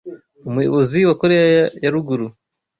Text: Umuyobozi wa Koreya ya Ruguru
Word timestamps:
Umuyobozi 0.49 0.97
wa 1.07 1.15
Koreya 1.21 1.45
ya 1.83 1.91
Ruguru 1.93 2.25